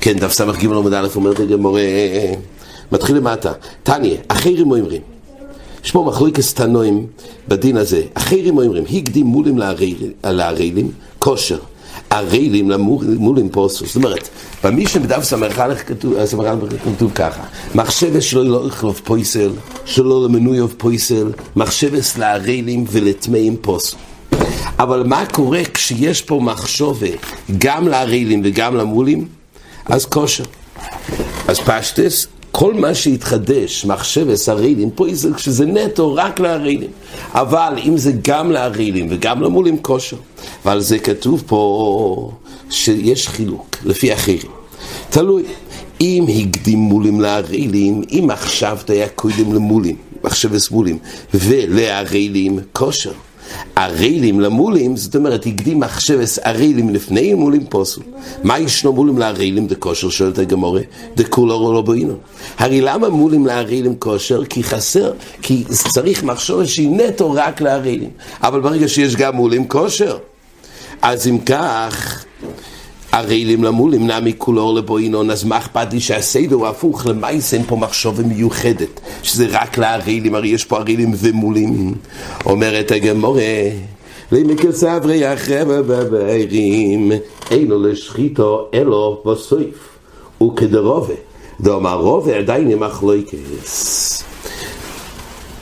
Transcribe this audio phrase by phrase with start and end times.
[0.00, 1.82] כן, דף ס"ג עמוד א' אומרת הגמורה,
[2.92, 3.52] מתחיל למטה.
[3.82, 5.02] תניא, אחרים אומרים.
[5.84, 7.06] יש פה מחלוקת תנועים
[7.48, 8.02] בדין הזה.
[8.14, 9.58] אחרים אומרים, הקדים מולים
[10.24, 11.58] לערלים, כושר.
[12.10, 13.86] ערלים למולים פוסוס.
[13.88, 14.28] זאת אומרת,
[14.64, 15.74] במשנה בדף ס"א
[16.84, 17.42] כתוב ככה,
[17.74, 19.50] מחשבס שלא לא יחלוף פויסל,
[19.84, 23.96] שלא למנוי אוף פויסל, מחשבס לערלים ולטמאים פוסו.
[24.82, 27.06] אבל מה קורה כשיש פה מחשובה
[27.58, 29.28] גם לערלים וגם למולים?
[29.86, 30.44] אז כושר.
[31.48, 36.90] אז פשטס, כל מה שהתחדש, מחשבס הרעילים, פה זה כשזה נטו רק להרעילים.
[37.32, 40.16] אבל אם זה גם להרעילים וגם למולים כושר,
[40.64, 42.32] ועל זה כתוב פה
[42.70, 44.50] שיש חילוק, לפי אחרים.
[45.10, 45.42] תלוי,
[46.00, 50.98] אם הקדים מולים להרעילים, אם עכשיו היה קודם למולים, מחשבס מולים,
[51.34, 53.12] ולהרעילים כושר.
[53.76, 58.00] ערלים למולים, זאת אומרת, הקדים מחשבס ערלים לפני מולים פוסו.
[58.44, 60.80] מה ישנו מולים לערלים דקושר, שואלת הגמורה,
[61.16, 62.14] דקולו לא בואינו.
[62.58, 64.44] הרי למה מולים לערלים כושר?
[64.44, 68.10] כי חסר, כי צריך מחשבת שהיא נטו רק לערלים.
[68.42, 70.18] אבל ברגע שיש גם מולים כושר,
[71.02, 72.24] אז אם כך...
[73.12, 77.76] הרעילים למולים נמי כולו לבואינון, אז מה אכפת לי שהסדר הוא הפוך, למעשה אין פה
[77.76, 81.94] מחשבה מיוחדת, שזה רק להרעילים, הרי יש פה הרעילים ומולים.
[82.46, 83.42] אומרת הגמורה,
[84.32, 87.12] למקל סברי אחרי בבעירים,
[87.50, 89.88] אינו לשחיתו אלו בסויף,
[90.42, 91.14] וכדרובה,
[91.60, 94.22] דאמר רובה עדיין עם מחלוקס.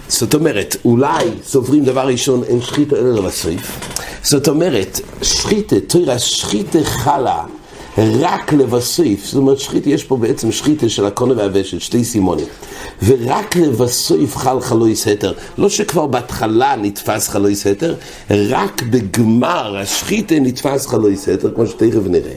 [0.09, 4.00] זאת אומרת, אולי סוברים דבר ראשון, אין שחיתו אלו בסויף.
[4.23, 7.45] זאת אומרת, שחיתה, תראה, שחיתה חלה
[7.99, 12.47] רק לבסוף, זאת אומרת, שחיתה, יש פה בעצם שחיתה של הקונה והוושת, שתי סימונים,
[13.03, 17.95] ורק לבסוף חל חלויס התר, לא שכבר בהתחלה נתפס חלויס התר,
[18.31, 22.37] רק בגמר השחיתה נתפס חלויס התר, כמו שתכף נראה,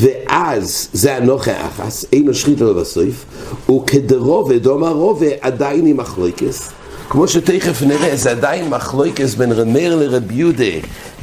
[0.00, 3.24] ואז זה הנוכה האחס, אינו שחיתה לבסוף,
[3.70, 6.70] וכדרובה, דומה רובה, עדיין עם מחלוקס,
[7.10, 10.64] כמו שתכף נראה, זה עדיין מחלוקס בין רמר לרב יהודה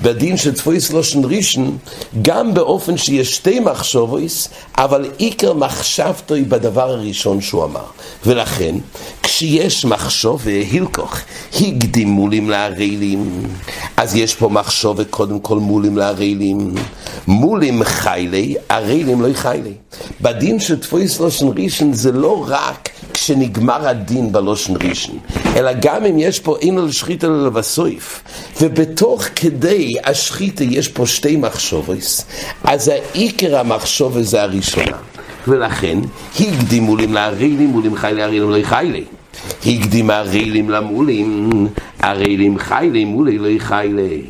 [0.02, 1.78] בדין של צפויס לושן ראשון,
[2.22, 7.86] גם באופן שיש שתי מחשבויס, אבל עיקר מחשבתוי בדבר הראשון שהוא אמר.
[8.26, 8.76] ולכן,
[9.24, 11.18] כשיש מחשוב והילקוך,
[11.54, 13.48] הקדים מולים לערלים,
[13.98, 16.76] אז יש פה מחשוב וקודם כל מולים לערלים.
[17.28, 19.74] מולים חיילי, ערלים לא חיילי.
[20.22, 22.90] בדין של צפויס לושן ראשון זה לא רק
[23.24, 25.18] כשנגמר הדין בלושן ראשון,
[25.56, 28.24] אלא גם אם יש פה אין על שחית אלא לבסויף,
[28.62, 32.26] ובתוך כדי השחיתה יש פה שתי מחשובס,
[32.64, 34.98] אז העיקר המחשובס זה הראשונה.
[35.48, 35.98] ולכן,
[36.40, 39.04] הקדימו לי לערילים, מולים חיילי, ערילים לא חיילי.
[39.66, 41.68] הקדים הרעילים למולים,
[42.00, 44.22] הרעילים חיילי, מולי לא חיילי.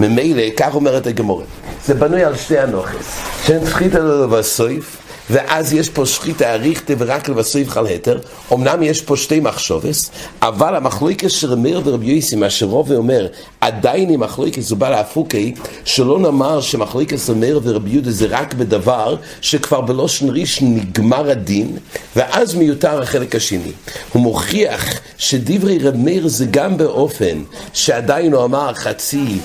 [0.00, 1.46] ממילא, כך אומרת הגמורת,
[1.86, 7.68] זה בנוי על שתי הנוכס, שאין שחיתה לבסויף, ואז יש פה שחיטה אריכתה ורק לבסוף
[7.68, 8.18] חל התר,
[8.52, 10.10] אמנם יש פה שתי מחשובס,
[10.42, 13.26] אבל המחלוקס של רמיר ורבי יוסי, מה שרובי אומר,
[13.60, 19.16] עדיין עם מחלוקס הוא בא להפוקי, שלא נאמר שמחלוקס רמיר ורבי יהודה זה רק בדבר
[19.40, 21.76] שכבר בלושן ריש נגמר הדין,
[22.16, 23.72] ואז מיותר החלק השני.
[24.12, 24.84] הוא מוכיח
[25.18, 29.38] שדברי רמיר זה גם באופן שעדיין הוא אמר חצי,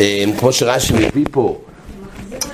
[0.00, 1.58] אה, כמו שרש"י מביא פה,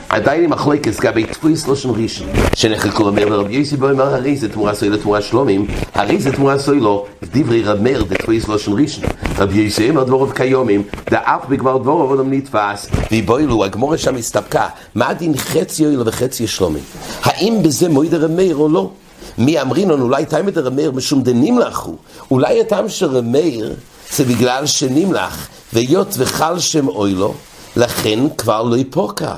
[0.09, 2.29] עדיין עם מחלקת גבי תפויס לא של ראשון.
[2.55, 6.59] שנחלקו למר לרבי יוסי בו אמר הרי זה תמורה סוי לתמורה שלומים הרי זה תמורה
[6.59, 9.05] סוי לו דברי רמר דתפויס לא של ראשון.
[9.39, 15.09] רבי יוסי אמר דבורוב כיומים דאף בגבר דבורוב אדם נתפס ויבוילו הגמורה שם הסתפקה מה
[15.09, 16.83] הדין חצי יוילה וחצי שלומים?
[17.23, 18.91] האם בזה מועיד הרמר או לא?
[19.39, 21.97] מי אמרינון אולי תאם את הרמר משום דנמלך הוא.
[22.31, 23.73] אולי הטעם של רמר
[24.11, 27.35] זה בגלל שנמלך והיות וחל שם אוילו
[27.77, 29.35] לכן כבר לא יפוקע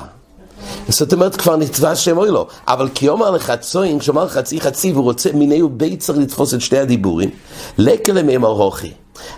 [0.89, 2.47] זאת אומרת, כבר נצבע שם אוי לו.
[2.67, 6.53] אבל כי אומר לך צוין, כשאומר לך חצי חצי, והוא רוצה מיני ובית צריך לתפוס
[6.53, 7.29] את שני הדיבורים,
[7.77, 8.91] לקל מהם הוכי.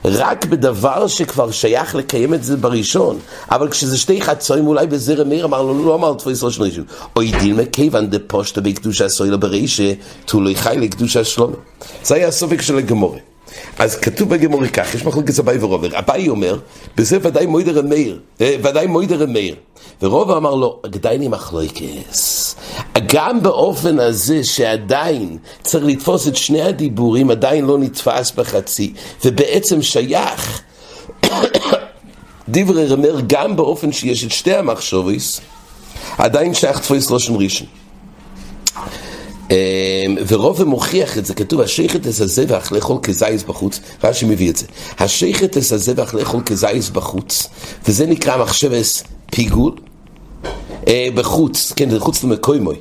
[0.06, 3.20] רק בדבר שכבר שייך לקיים את זה בראשון,
[3.52, 6.84] אבל כשזה שתי חצויים אולי בזרם מאיר אמר לו, לא אמר תפוס ראשון ראשון,
[7.16, 9.94] אוי דין מכיוון דפושטה בקדושה סוילה ברישה,
[10.26, 11.54] תולי חי לקדושה שלום.
[12.04, 13.31] זה היה הסופק של הגמורה.
[13.80, 16.60] אז כתוב בגמורי כך, יש מחלוקת אביי ורובר, אביי אומר,
[16.98, 19.56] בזה ודאי מוידר המאיר, אה, ודאי מוידר המאיר.
[20.02, 22.56] ורובר אמר לו, עדיין עם מחלוקס.
[23.08, 28.94] גם באופן הזה שעדיין צריך לתפוס את שני הדיבורים, עדיין לא נתפס בחצי,
[29.26, 30.62] ובעצם שייך
[32.50, 35.42] דברי רמר גם באופן שיש את שתי המחשוביס,
[36.18, 37.81] עדיין שייך תפוס ראשון ראשון.
[39.52, 44.58] אמ, ורוב מוכיח את זה, כתוב, השייכת אס הזבח לאכול כזייס בחוץ, רש"י מביא את
[44.58, 44.66] זה.
[45.00, 47.48] השייכת אס הזבח לאכול כזייס בחוץ,
[47.88, 49.72] וזה נקרא מחשבס פיגול,
[50.88, 52.76] אה, בחוץ, כן, חוץ למקוימוי,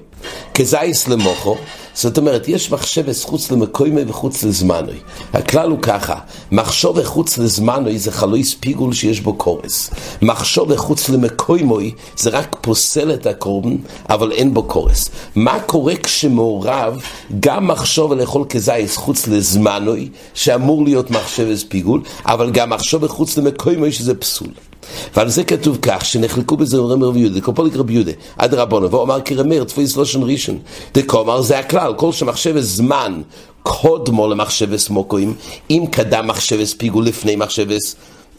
[0.55, 1.57] כזייס למוחו,
[1.95, 4.97] זאת אומרת, יש מחשב חוץ למקוימי וחוץ לזמנוי.
[5.33, 6.15] הכלל הוא ככה,
[6.53, 9.91] מחשוב חוץ לזמנוי זה חלויס פיגול שיש בו קורס.
[10.23, 13.77] מחשוב חוץ למקוימוי זה רק פוסל את הקורבן,
[14.09, 15.11] אבל אין בו קורס.
[15.35, 17.01] מה קורה כשמעורב
[17.41, 23.93] גם מחשוב לאכול כזייס חוץ לזמנוי, שאמור להיות מחשב פיגול, אבל גם מחשוב חוץ למקוימוי
[23.93, 24.70] שזה פסול.
[25.17, 29.21] ועל זה כתוב כך, שנחלקו בזה רמר רבי יהודה, דקופוליק רבי יהודה, עד רבונו, ואומר
[29.21, 30.59] כרמר, תפויס לושן ראשון,
[30.95, 33.21] דקומר זה הכלל, כל שמחשב זמן
[33.63, 35.35] קודמו למחשבס מוקוים,
[35.71, 37.97] אם קדם מחשבס פיגו לפני מחשבס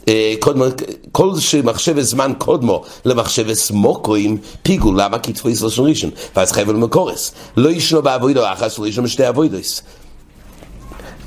[0.07, 0.65] אה, קודמו,
[1.11, 5.19] כל שמחשב זמן קודמו למחשבס מוקוים פיגו, למה?
[5.19, 7.31] כי תפויס לשון ראשון, ואז חייב למקורס.
[7.57, 9.81] לא ישנו באבוידו אחס, לא ישנו בשתי אבוידוס.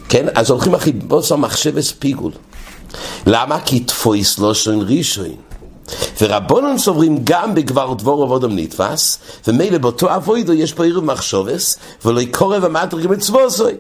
[0.09, 0.27] כן?
[0.35, 2.33] אז הולכים אחי, בוא עושה מחשבס פיגול.
[3.27, 3.61] למה?
[3.61, 5.35] כי תפויס לושן ראשון.
[6.21, 9.19] ורבונן סוברים גם בגבר דבור עבודם נתפס,
[9.49, 13.75] ומילא באותו אבוידו יש פה עירוב מחשובס, ולא יקורא ומטריג מצווסוי.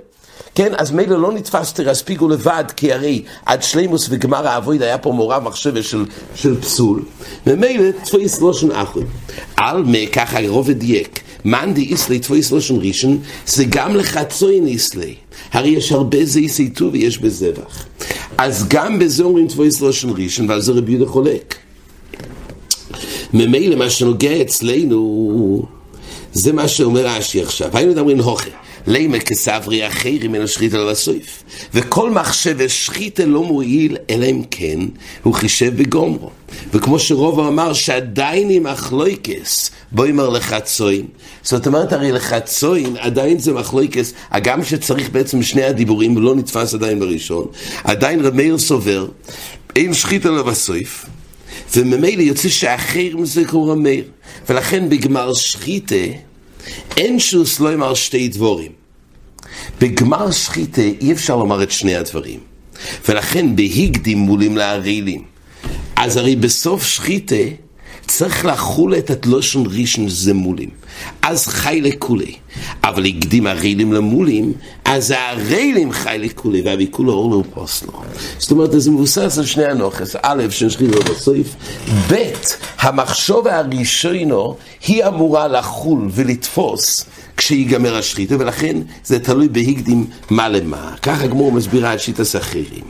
[0.54, 5.12] כן, אז מילא לא נתפס תרספיגו לבד, כי הרי עד שלימוס וגמר האבויד היה פה
[5.12, 7.02] מעורב מחשבה של, של פסול,
[7.46, 9.04] ומילא תפויס לושן אחוי.
[9.56, 15.14] על מה ככה רובד דייק, מאן די איסלי תפויס לושן ראשון, זה גם לחצוין איסלי.
[15.52, 17.84] הרי יש הרבה זה יסייתו ויש בזבח.
[18.38, 21.54] אז גם בזה אומרים תפויס לושן ראשון, ועל זה רבי יהודה חולק.
[23.32, 25.66] ממילא מה שנוגע אצלנו,
[26.32, 27.70] זה מה שאומר רש"י עכשיו.
[27.72, 28.50] היינו מדברים הוכה.
[28.86, 31.42] לימה כסברי אחרי מן השחית על הסויף.
[31.74, 34.78] וכל מחשב שחיתה לא מועיל, אלא אם כן
[35.22, 36.30] הוא חישב בגומרו.
[36.72, 41.06] וכמו שרוב אמר שעדיין עם מחלויקס, בוא אמר לחצוין.
[41.42, 47.00] זאת אומרת, הרי לחצוין עדיין זה מחלויקס, הגם שצריך בעצם שני הדיבורים, ולא נתפס עדיין
[47.00, 47.46] בראשון,
[47.84, 49.06] עדיין רב מאיר סובר,
[49.76, 51.06] אין שחית עליו הסויף,
[51.76, 54.04] וממילא יוצא שאחר מזה קורא מאיר.
[54.48, 55.94] ולכן בגמר שחיתה,
[56.96, 58.72] אין שוס לא אמר שתי דבורים.
[59.80, 62.40] בגמר שחיתה אי אפשר לומר את שני הדברים.
[63.08, 65.22] ולכן בהגדים מולים להרעילים.
[65.96, 67.34] אז הרי בסוף שחיתה
[68.06, 70.70] צריך לחול את התלושן ראשון זמולים.
[71.22, 72.34] אז חי לכולי.
[72.84, 74.52] אבל הקדים הרעילים למולים,
[74.84, 77.92] אז הרעילים חי לכולי, והביא כולו אור לו פוסלו.
[78.38, 80.16] זאת אומרת, זה מבוסס על שני הנוכס.
[80.22, 81.46] א', שנשחיל לו בסוף,
[82.10, 82.32] ב',
[82.78, 84.56] המחשוב הראשונו
[84.86, 87.06] היא אמורה לחול ולתפוס
[87.36, 90.94] כשיגמר השחיתה, ולכן זה תלוי בהקדים מה למה.
[91.02, 92.84] ככה הגמור מסבירה את שיטת אחרים.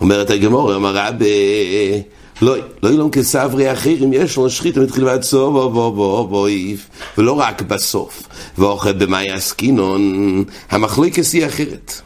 [0.00, 2.02] אומרת הגמור, אמר רבי...
[2.42, 6.48] לא, לא ילום כסברי אחרים, יש לו שחית מתחיל ועד סוף, בוא בוא בוא בוא
[6.48, 6.88] איף,
[7.18, 8.22] ולא רק בסוף.
[8.58, 12.00] ואוכל במאי עסקינון, המחלוקס היא אחרת.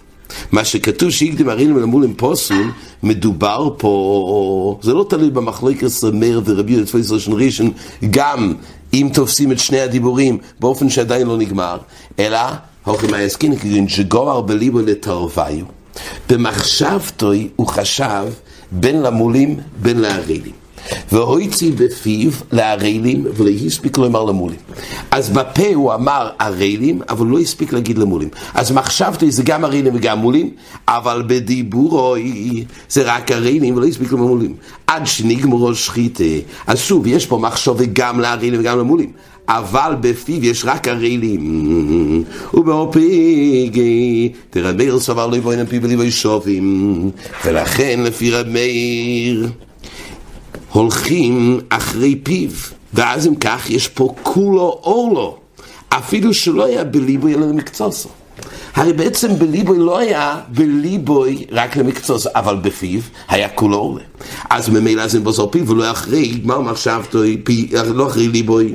[0.53, 2.71] מה שכתוב שהקדים הרינים ולמול עם פוסול,
[3.03, 7.71] מדובר פה, זה לא תלוי במחלוקס מאיר ורבי יהודה תפוס ראשון ראשון,
[8.11, 8.55] גם
[8.95, 11.79] אם תופסים את שני הדיבורים באופן שעדיין לא נגמר,
[12.19, 12.39] אלא
[12.85, 15.65] הולכים מהעסקין כגון שגוהר בליבו לתרוויו.
[16.29, 18.25] במחשבתוי הוא חשב
[18.73, 20.61] בין למולים בין להרעילים.
[21.13, 24.59] והויצי בפיו להרעילים ולא הספיק לומר למולים.
[25.11, 28.29] אז בפה הוא אמר הרעילים, אבל לא הספיק להגיד למולים.
[28.55, 30.51] אז מחשבתי זה גם הרעילים וגם מולים,
[30.89, 34.55] אבל בדיבורוי זה רק הרעילים ולא הספיק למולים.
[34.87, 36.25] עד שנגמרו שחיתה.
[36.67, 39.13] אז שוב, יש פה מחשוב גם להרעילים וגם למולים.
[39.59, 42.25] אבל בפיו יש רק הרעילים.
[42.55, 47.11] ובאופיגי, תראה מאיר סבר לא יבואין פיו ולא ישובים.
[47.45, 49.49] ולכן לפי רב מאיר
[50.73, 52.51] הולכים אחרי פיו.
[52.95, 55.37] ואז אם כך יש פה כולו אורלו.
[55.89, 58.09] אפילו שלא היה בליבוי אלא למקצוצו.
[58.75, 64.03] הרי בעצם בליבוי לא היה בליבוי רק למקצוץ, אבל בפיו היה כולו עולה.
[64.51, 67.19] אז ממילא זה בזור פיו ולא אחרי, מה מחשבתו,
[67.95, 68.75] לא אחרי ליבוי.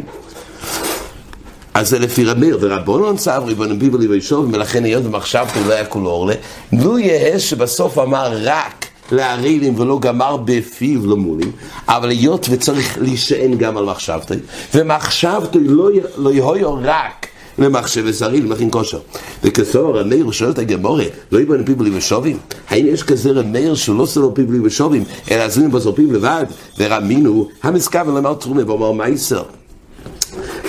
[1.75, 6.09] אז זה לפי רמיר, ורבונון צב ריבון ביבל ליבשוב, ולכן היות ומחשבתו לא היה כולו
[6.09, 6.33] עולה.
[6.73, 11.51] לו יהיה שבסוף אמר רק להרעילים ולא גמר בפיו למולים,
[11.87, 14.35] אבל היות וצריך להישען גם על מחשבתו,
[14.75, 17.27] ומחשבתו לא, לא יהיו רק
[17.57, 18.99] למחשב ושרי, למכין כושר.
[19.43, 22.37] וכסור המאיר שואל את הגמורה, לא יבוא פיו בלי ושובים?
[22.69, 26.45] האם יש כזה רמאיר שהוא לא סלו פיו בלי ושובים, אלא עזרים בסור פיו לבד?
[26.79, 29.43] ורמינו, המסקב ולמר תרומה ואומר מייסר.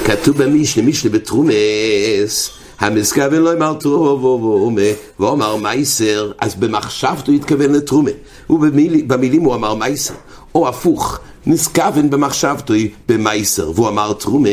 [0.06, 4.82] כתוב במשנה, משנה בתרומס, המסכוון לא אמר תרומה,
[5.20, 8.10] ואומר מייסר, אז במחשבתו התכוון לתרומה,
[8.50, 10.14] ובמילים הוא אמר מייסר,
[10.54, 12.74] או הפוך, נסכוון במחשבתו
[13.08, 14.48] במייסר, והוא אמר תרומה,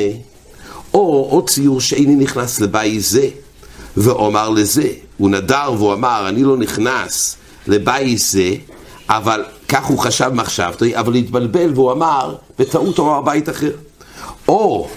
[0.93, 3.27] או עוד ציור שאיני נכנס לבית זה,
[3.97, 7.35] ואומר לזה, הוא נדר והוא אמר, אני לא נכנס
[7.67, 8.55] לבית זה,
[9.09, 13.71] אבל כך הוא חשב מחשבתו, אבל התבלבל והוא אמר, בטעות הוא אמר בית אחר.
[14.47, 14.87] או,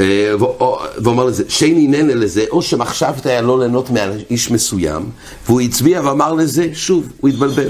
[0.00, 5.10] אה, והוא אמר לזה, שני נהנה לזה, או שמחשבת היה לא ליהנות מאיש מסוים,
[5.46, 7.68] והוא הצביע ואמר לזה, שוב, הוא התבלבל.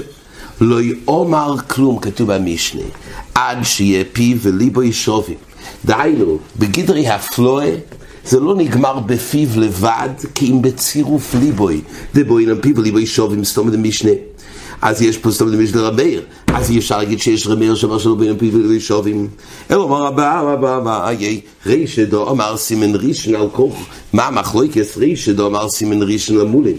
[0.61, 2.81] לא יאמר כלום, כתוב במשנה,
[3.35, 5.37] עד שיהיה פיו וליבו ישובים.
[5.85, 7.75] דהיינו, בגדרי הפלואה,
[8.25, 11.81] זה לא נגמר בפיו לבד, כי אם בצירוף ליבוי,
[12.15, 14.11] דבוינם פיו וליבו ישובים, סתום את המשנה.
[14.81, 16.21] אז יש פה סתום את המשנה לרבייר.
[16.47, 19.27] אז אי אפשר להגיד שיש רמיר שאומר שלא בין פיו וליבו ישובים.
[19.71, 23.85] אלא אמר רבה רבה רבה, איי, רישדו אמר סימן רישן על כוך.
[24.13, 26.77] מה מחלוקס רישדו אמר סימן רישן למולים.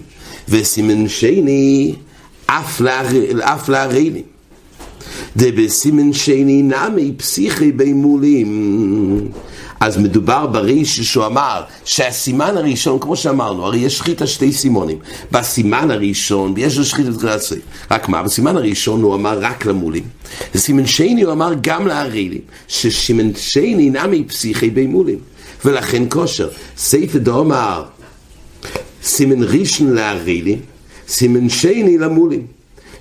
[0.48, 1.94] וסימן שני,
[2.46, 4.22] אף להרעילים.
[5.36, 9.28] דבסימן שני נמי פסיכי בימולים.
[9.80, 14.98] אז מדובר בריש שהוא אמר שהסימן הראשון, כמו שאמרנו, הרי יש שחיטה שתי סימונים.
[15.32, 17.54] בסימן הראשון, ויש לו שחיטה גרסי.
[17.90, 18.22] רק מה?
[18.22, 20.04] בסימן הראשון הוא אמר רק למולים.
[20.54, 25.18] בסימן שני הוא אמר גם להרעילים, שסימן שני נמי פסיכי בימולים.
[25.64, 26.48] ולכן כושר.
[26.76, 27.84] סייפה דו אמר
[29.02, 30.60] סימן ראשון להרעילים,
[31.08, 32.46] סימן שני למולים.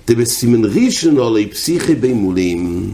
[0.08, 2.92] דבסימן ראשון עולי פסיכי במולים.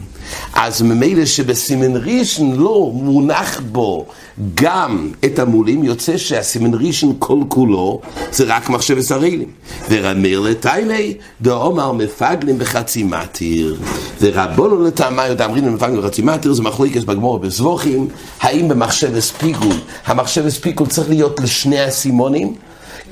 [0.53, 4.05] אז ממילא שבסימן ראשון לא מונח בו
[4.53, 8.01] גם את המולים, יוצא שהסימן ראשון כל כולו
[8.31, 9.49] זה רק מחשב הרעילים.
[9.89, 13.79] ורמיר לטיילי, דאומר מפגלים בחצי מתיר.
[14.21, 18.07] ורבונו לטעמי, דאמרים מפגלים בחצי מתיר, זה מחליקס בגמור בסבוכים,
[18.41, 19.75] האם במחשב הספיגול,
[20.05, 22.53] המחשב הספיגול צריך להיות לשני הסימונים?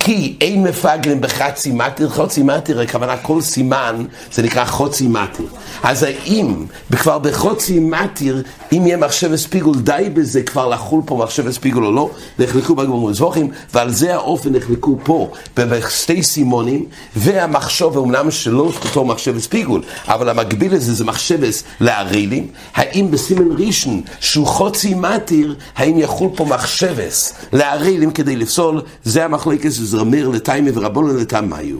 [0.02, 5.46] כי אין מפגרים בחצי מתיר, חוצי מתיר, הכוונה כל סימן, זה נקרא חוצי מתיר.
[5.82, 6.54] אז האם
[6.96, 8.42] כבר בחוצי מתיר,
[8.72, 13.10] אם יהיה מחשב הספיגול, די בזה כבר לחול פה מחשב הספיגול או לא, נחלקו בגמור
[13.10, 20.28] מזבוכים, ועל זה האופן נחלקו פה, בשתי סימונים, והמחשוב, אמנם שלא אותו מחשב הספיגול, אבל
[20.28, 27.34] המקביל לזה זה מחשבס להרעילים, האם בסימן ראשון, שהוא חוצי מתיר, האם יחול פה מחשבס
[27.52, 31.76] להרעילים כדי לפסול, זה המחלקת זרמר לטיימה ורבונה לטעמיו.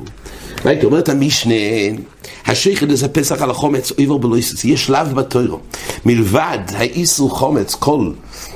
[0.64, 1.54] ראית, אומרת המשנה,
[2.46, 5.60] השייכת הזה פסח על החומץ, אויבר בלויסס, יש שלב בתוירו.
[6.04, 8.10] מלבד האיסור חומץ, כל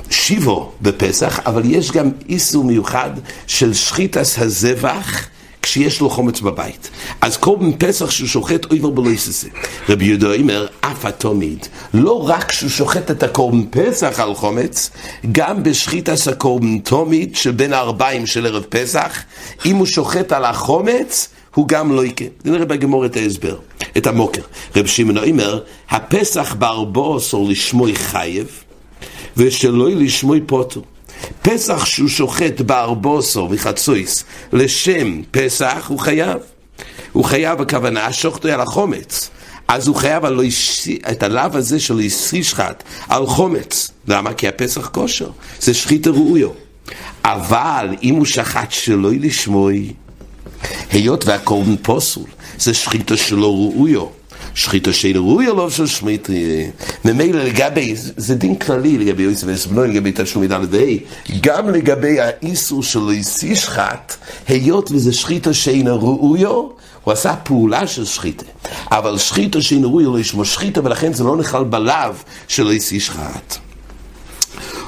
[0.09, 3.09] שיבו בפסח, אבל יש גם איסור מיוחד
[3.47, 5.27] של שחיטס הזבח.
[5.65, 6.89] כשיש לו חומץ בבית.
[7.21, 9.47] אז קורבן פסח שהוא שוחט אויבר בלויססה.
[9.89, 14.89] רבי יהודה אומר, אף התומיד, לא רק שהוא שוחט את הקורבן פסח על חומץ,
[15.31, 19.23] גם בשחיטס הקורבן תומיד בין הארבעים של ערב פסח,
[19.65, 22.25] אם הוא שוחט על החומץ, הוא גם לא יקה.
[22.45, 23.57] נראה בגמור את ההסבר,
[23.97, 24.41] את המוקר.
[24.75, 28.47] רב שמעון אומר, הפסח בארבו אסור לשמוי חייב,
[29.37, 30.81] ושלא לשמוי פוטו.
[31.41, 36.37] פסח שהוא שוחט בארבוסו מחצויס לשם פסח, הוא חייב.
[37.11, 39.29] הוא חייב בכוונה, שוחטו על החומץ.
[39.67, 40.39] אז הוא חייב על
[41.11, 41.99] את הלאו הזה של
[42.33, 43.91] ישחט על חומץ.
[44.07, 44.33] למה?
[44.33, 45.29] כי הפסח כושר.
[45.59, 46.49] זה שחית ראויו.
[47.23, 49.93] אבל אם הוא שחט שלא לשמוי,
[50.91, 54.05] היות והקורבן פוסול, זה שחיתו שלא ראויו.
[54.55, 56.27] שחיתו שאין ראוי עליו של שמית,
[57.05, 60.81] ממילא לגבי, זה דין כללי לגבי יוסף וסבנוי, לגבי תשלומי ד' וה',
[61.41, 62.99] גם לגבי האיסור של
[63.43, 64.15] ישחט,
[64.47, 66.67] היות וזה שחיתו שאין ראויו,
[67.03, 68.45] הוא עשה פעולה של שחיתה,
[68.91, 72.13] אבל שחיתו שאין ראויו לא ישמו שחיתה, ולכן זה לא נכלל בלאו
[72.47, 73.57] של ישחט.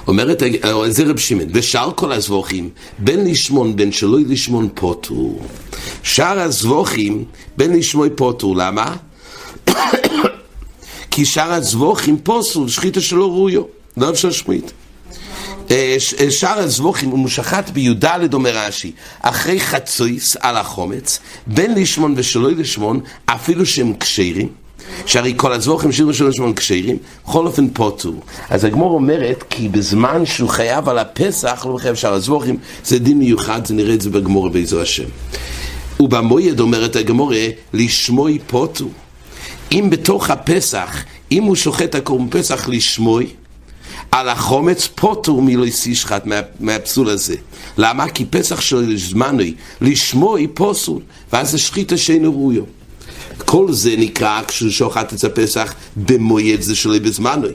[0.08, 0.44] אומרת,
[0.88, 2.70] זה רב שמעון, ושאר כל הזבוכים,
[3.00, 5.40] בין לשמון בין שלא לשמון פוטו.
[6.04, 7.26] שאר הזבוכים,
[7.58, 8.96] בין לשמוי פוטו, למה?
[11.12, 13.62] כי שאר הזבוכים פוסול, שחיתה שלא ראויו,
[13.98, 14.72] לא אפשר שמית.
[15.72, 22.14] אה, אה, שאר הזבוכים הוא מושחת בי"ד אומר רש"י, אחרי חצויס על החומץ, בין לשמון
[22.18, 24.48] ושלא לשמון, אפילו שהם כשרים.
[25.06, 28.14] שהרי כל הזבוכים שירו שלו שמון כשרים, בכל אופן פוטו.
[28.50, 33.20] אז הגמור אומרת, כי בזמן שהוא חייב על הפסח, לא חייב שאר הזבוכים, זה דין
[33.20, 35.08] מיוחד, זה נראה את זה בגמור בעזר השם.
[36.00, 37.32] ובמויד אומרת הגמור,
[37.74, 38.86] לשמוי פוטו.
[39.72, 43.28] אם בתוך הפסח, אם הוא שוחט הקורבן פסח לשמוי,
[44.12, 47.36] על החומץ פוטו מלוי סישחט מה, מהפסול הזה.
[47.78, 48.10] למה?
[48.10, 51.02] כי פסח של זמנוי, לשמוי פוסול,
[51.34, 52.64] ואז זה שחיטה שאינו ראויו.
[53.46, 57.52] כל זה נקרא כשהוא שוחט את הפסח במועד זה שלו בזמנוי.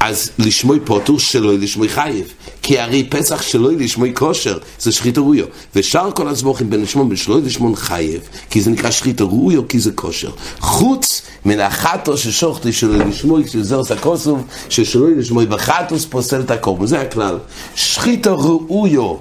[0.00, 2.32] אז לשמוי פוטור שלא לשמוי חייב.
[2.62, 5.44] כי הרי פסח שלא לשמוי כושר, זה שחית ראויו.
[5.76, 9.90] ושאר כל הזבוכים בין לשמון ושלא לשמון חייב, כי זה נקרא שחית ראויו, כי זה
[9.94, 10.30] כושר.
[10.60, 16.86] חוץ מן החטו ששוחטי שלא לשמוי, שזה עושה כוסוב, ששלא לשמוי בחטוס פוסל את הקורבן.
[16.86, 17.38] זה הכלל.
[17.74, 19.14] שחית ראויו.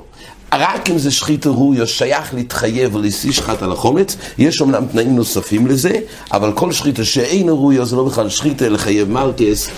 [0.57, 5.67] רק אם זה שחית ראויה שייך להתחייב ולשיא שחת על החומץ, יש אמנם תנאים נוספים
[5.67, 6.00] לזה,
[6.31, 9.69] אבל כל שחיתה שאין ראויה זה לא בכלל שחיתה לחייב מרקס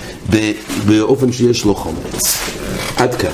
[0.86, 2.38] באופן שיש לו חומץ.
[2.98, 3.32] עד כאן.